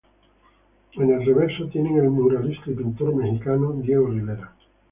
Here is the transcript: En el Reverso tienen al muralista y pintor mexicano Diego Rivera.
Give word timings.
En 0.95 1.11
el 1.11 1.23
Reverso 1.23 1.67
tienen 1.69 1.99
al 1.99 2.09
muralista 2.09 2.71
y 2.71 2.73
pintor 2.73 3.13
mexicano 3.13 3.73
Diego 3.73 4.07
Rivera. 4.07 4.51